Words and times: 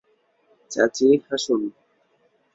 চাচি, 0.71 1.07
হাসুন। 1.27 1.61